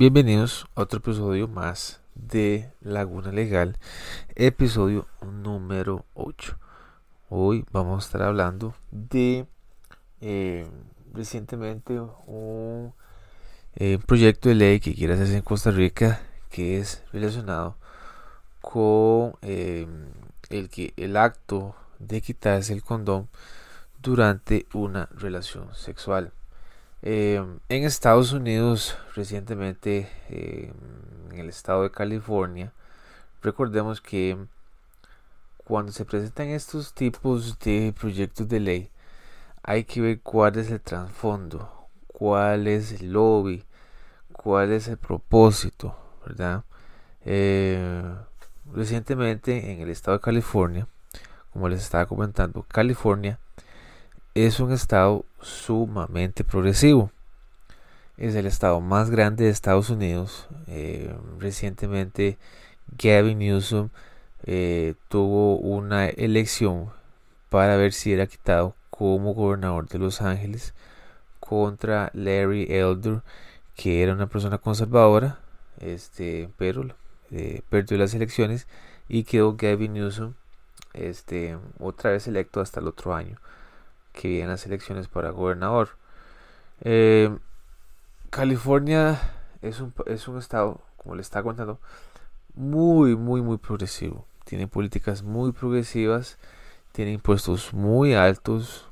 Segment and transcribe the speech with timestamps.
[0.00, 3.76] Bienvenidos a otro episodio más de Laguna Legal,
[4.34, 6.56] episodio número 8.
[7.28, 9.46] Hoy vamos a estar hablando de
[10.22, 10.66] eh,
[11.12, 12.94] recientemente un
[13.74, 17.76] eh, proyecto de ley que quiere hacerse en Costa Rica que es relacionado
[18.62, 19.86] con eh,
[20.48, 23.28] el, que, el acto de quitarse el condón
[24.00, 26.32] durante una relación sexual.
[27.02, 30.72] Eh, en Estados Unidos, recientemente, eh,
[31.30, 32.72] en el estado de California,
[33.42, 34.36] recordemos que
[35.64, 38.90] cuando se presentan estos tipos de proyectos de ley,
[39.62, 43.64] hay que ver cuál es el trasfondo, cuál es el lobby,
[44.32, 46.64] cuál es el propósito, ¿verdad?
[47.24, 48.14] Eh,
[48.74, 50.86] recientemente en el estado de California,
[51.52, 53.38] como les estaba comentando, California
[54.46, 57.10] es un estado sumamente progresivo.
[58.16, 60.46] Es el estado más grande de Estados Unidos.
[60.66, 62.38] Eh, recientemente
[62.98, 63.90] Gavin Newsom
[64.44, 66.90] eh, tuvo una elección
[67.48, 70.74] para ver si era quitado como gobernador de Los Ángeles
[71.40, 73.22] contra Larry Elder,
[73.76, 75.38] que era una persona conservadora,
[75.80, 76.86] este, pero
[77.30, 78.68] eh, perdió las elecciones
[79.08, 80.34] y quedó Gavin Newsom
[80.94, 83.38] este, otra vez electo hasta el otro año
[84.12, 85.90] que vienen las elecciones para gobernador.
[86.82, 87.36] Eh,
[88.30, 89.20] California
[89.62, 91.80] es un, es un estado, como le está contando,
[92.54, 94.26] muy, muy, muy progresivo.
[94.44, 96.38] Tiene políticas muy progresivas,
[96.92, 98.88] tiene impuestos muy altos,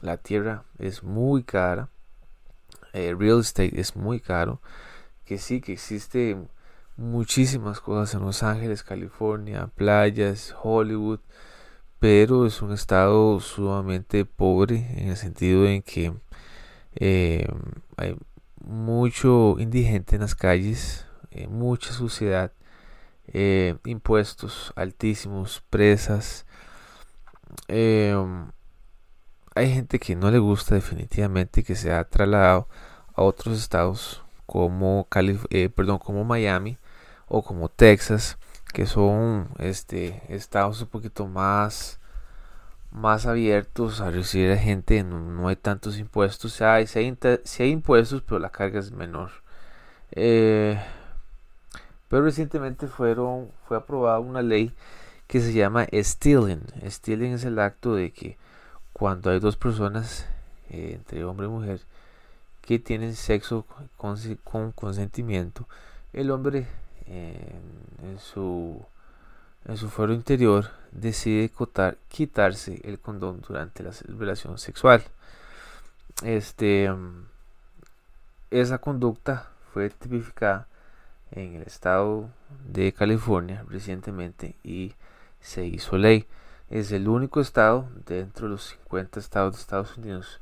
[0.00, 1.88] la tierra es muy cara,
[2.92, 4.60] el real estate es muy caro,
[5.24, 6.36] que sí, que existe
[6.96, 11.20] muchísimas cosas en Los Ángeles, California, playas, Hollywood,
[11.98, 16.14] pero es un estado sumamente pobre en el sentido en que
[16.96, 17.46] eh,
[17.96, 18.16] hay
[18.64, 22.52] mucho indigente en las calles, eh, mucha suciedad,
[23.28, 26.46] eh, impuestos altísimos, presas.
[29.54, 32.68] hay gente que no le gusta definitivamente que se ha trasladado
[33.14, 35.08] a otros estados como,
[35.74, 36.78] perdón, como Miami
[37.26, 38.38] o como Texas
[38.72, 41.98] que son este estados un poquito más
[42.90, 46.52] más abiertos a recibir a gente no, hay tantos impuestos.
[46.54, 49.30] Si hay, si hay, impuestos pero la carga es menor.
[50.12, 50.80] Eh,
[52.08, 54.72] pero recientemente fueron fue aprobada una ley
[55.26, 56.62] que se llama stealing.
[56.86, 58.38] Stealing es el acto de que
[58.92, 60.26] cuando hay dos personas
[60.70, 61.80] eh, entre hombre y mujer
[62.62, 65.66] que tienen sexo con consentimiento
[66.12, 66.66] el hombre
[67.10, 68.84] en, su,
[69.66, 71.50] en su fuero interior decide
[72.08, 75.02] quitarse el condón durante la relación sexual.
[76.22, 76.90] Este,
[78.50, 80.66] esa conducta fue tipificada
[81.30, 82.30] en el estado
[82.66, 84.94] de California recientemente y
[85.40, 86.26] se hizo ley.
[86.70, 90.40] Es el único estado dentro de los 50 estados de Estados Unidos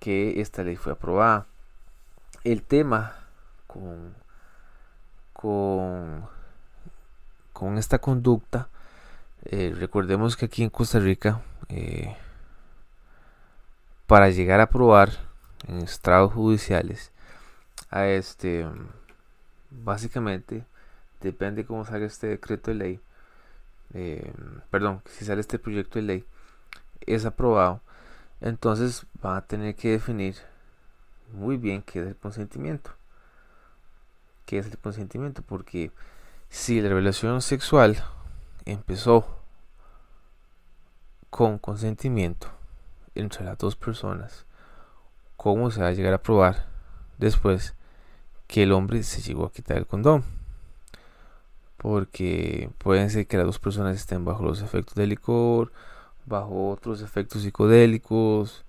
[0.00, 1.46] que esta ley fue aprobada.
[2.42, 3.16] El tema
[3.66, 4.14] con
[7.52, 8.68] con, esta conducta.
[9.44, 12.16] Eh, recordemos que aquí en Costa Rica, eh,
[14.06, 15.10] para llegar a probar
[15.68, 17.12] en estrados judiciales,
[17.90, 18.66] a este,
[19.70, 20.64] básicamente,
[21.20, 23.00] depende cómo salga este decreto de ley,
[23.92, 24.32] eh,
[24.70, 26.24] perdón, si sale este proyecto de ley,
[27.06, 27.82] es aprobado,
[28.40, 30.36] entonces va a tener que definir
[31.32, 32.92] muy bien qué es el consentimiento
[34.46, 35.90] qué es el consentimiento, porque
[36.48, 38.02] si la relación sexual
[38.64, 39.26] empezó
[41.30, 42.48] con consentimiento
[43.14, 44.46] entre las dos personas,
[45.36, 46.66] ¿cómo se va a llegar a probar
[47.18, 47.74] después
[48.46, 50.24] que el hombre se llegó a quitar el condón?
[51.76, 55.72] Porque pueden ser que las dos personas estén bajo los efectos del licor,
[56.24, 58.64] bajo otros efectos psicodélicos,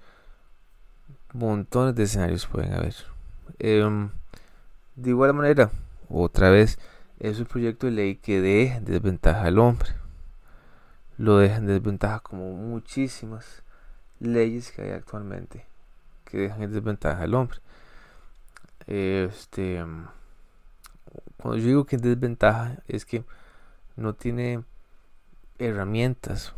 [1.34, 2.96] montones de escenarios pueden haber.
[3.60, 4.10] Em,
[4.96, 5.72] de igual manera,
[6.10, 6.80] otra vez,
[7.20, 9.90] es un proyecto de ley que deja en desventaja al hombre.
[11.18, 13.64] Lo deja en desventaja como muchísimas
[14.20, 15.66] leyes que hay actualmente
[16.26, 17.60] que dejan en desventaja al hombre.
[18.88, 19.84] Este,
[21.38, 23.24] cuando yo digo que en desventaja es que
[23.96, 24.64] no tiene
[25.58, 26.54] herramientas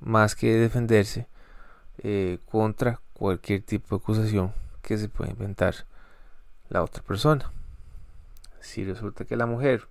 [0.00, 1.26] más que defenderse
[1.98, 4.52] eh, contra cualquier tipo de acusación
[4.82, 5.74] que se pueda inventar
[6.68, 7.52] la otra persona.
[8.60, 9.88] Si resulta que la mujer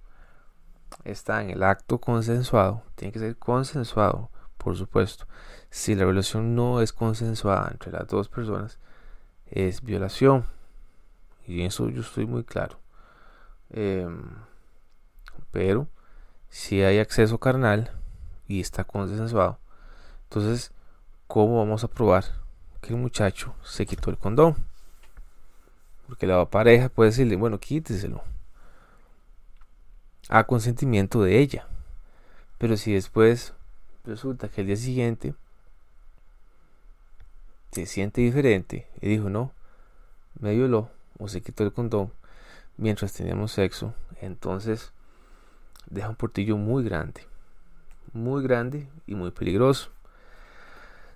[1.03, 5.25] está en el acto consensuado, tiene que ser consensuado, por supuesto.
[5.69, 8.79] Si la relación no es consensuada entre las dos personas,
[9.45, 10.45] es violación.
[11.47, 12.79] Y en eso yo estoy muy claro.
[13.69, 14.23] Em,
[15.51, 15.87] pero
[16.49, 17.91] si hay acceso carnal
[18.47, 19.59] y está consensuado,
[20.23, 20.71] entonces,
[21.27, 22.25] ¿cómo vamos a probar
[22.81, 24.55] que el muchacho se quitó el condón?
[26.07, 28.23] Porque la pareja puede decirle, bueno, quíteselo.
[30.29, 31.67] A consentimiento de ella.
[32.57, 33.53] Pero si después
[34.05, 35.35] resulta que el día siguiente
[37.71, 39.51] se siente diferente y dijo, no,
[40.39, 42.11] me violó o se quitó el condón
[42.77, 44.91] mientras teníamos sexo, entonces
[45.89, 47.21] deja un portillo muy grande,
[48.13, 49.89] muy grande y muy peligroso.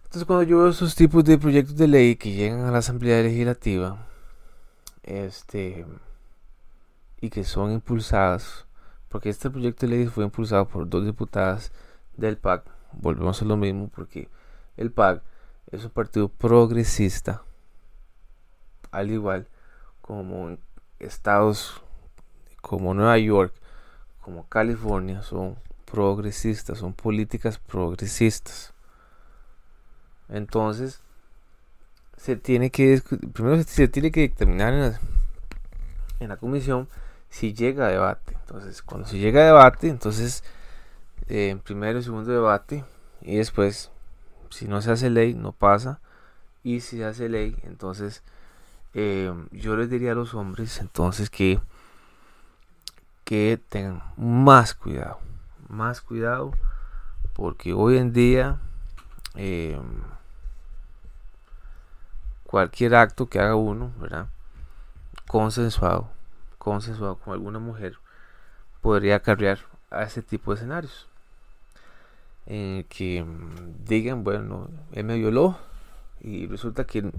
[0.03, 3.21] Entonces cuando yo veo esos tipos de proyectos de ley que llegan a la Asamblea
[3.21, 4.08] Legislativa,
[5.09, 5.87] este,
[7.19, 8.67] y que son impulsadas,
[9.09, 11.71] porque este proyecto de ley fue impulsado por dos diputadas
[12.15, 12.63] del PAC,
[12.93, 14.29] volvemos a lo mismo porque
[14.77, 15.23] el PAC
[15.71, 17.41] es un partido progresista,
[18.91, 19.47] al igual
[20.01, 20.57] como
[20.99, 21.81] estados
[22.61, 23.53] como Nueva York,
[24.21, 28.73] como California, son progresistas, son políticas progresistas.
[30.27, 31.01] Entonces,
[32.19, 33.01] se tiene que
[33.33, 34.99] primero se tiene que determinar en la,
[36.19, 36.87] en la comisión
[37.29, 38.35] si llega a debate.
[38.41, 40.43] Entonces, cuando se llega a debate, entonces
[41.29, 42.83] eh, primero y segundo debate
[43.21, 43.91] y después
[44.49, 45.99] si no se hace ley no pasa
[46.63, 48.23] y si se hace ley entonces
[48.95, 51.59] eh, yo les diría a los hombres entonces que
[53.25, 55.19] que tengan más cuidado
[55.67, 56.51] más cuidado
[57.33, 58.57] porque hoy en día
[59.35, 59.79] eh,
[62.49, 64.27] cualquier acto que haga uno verdad
[65.27, 66.09] consensuado
[66.57, 67.97] consensuado con alguna mujer
[68.81, 69.59] podría acarrear
[69.91, 71.07] a ese tipo de escenarios
[72.47, 75.57] en que mm, digan bueno él me violó
[76.21, 77.11] y resulta que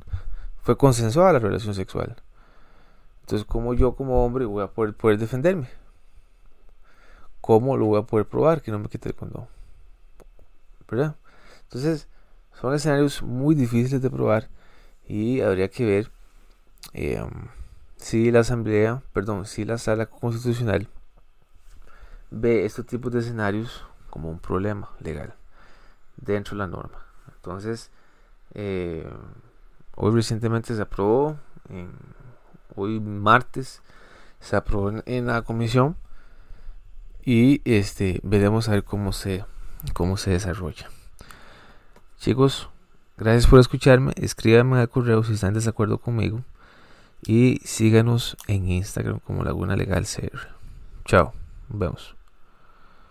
[0.63, 2.17] fue consensuada la relación sexual.
[3.23, 5.69] Entonces, ¿cómo yo como hombre voy a poder, poder defenderme?
[7.41, 9.47] ¿Cómo lo voy a poder probar que no me quite el condón?
[10.89, 11.17] ¿Verdad?
[11.63, 12.09] Entonces,
[12.61, 14.49] son escenarios muy difíciles de probar
[15.11, 16.11] y habría que ver
[16.95, 17.23] eh,
[17.97, 20.89] si la asamblea, perdón, si la sala constitucional
[22.31, 25.35] ve estos tipos de escenarios como un problema legal
[26.17, 27.05] dentro de la norma.
[27.35, 27.91] Entonces,
[28.55, 29.09] eh,
[30.03, 31.37] Hoy recientemente se aprobó,
[32.75, 33.83] hoy martes
[34.41, 35.95] se aprobó en, la comisión
[37.23, 39.45] y este veremos a ver cómo se
[39.93, 40.89] cómo se desarrolla.
[42.19, 42.71] Chicos,
[43.21, 44.13] gracias por escucharme.
[44.17, 46.43] Escríbanme al correo si están en desacuerdo conmigo
[47.23, 50.49] y síganos en Instagram como Laguna Legal CR.
[51.05, 51.33] Chao,
[51.69, 52.20] nos vemos.